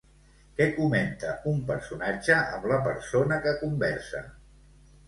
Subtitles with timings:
[0.59, 4.29] Què comenta un personatge amb la persona que conversa?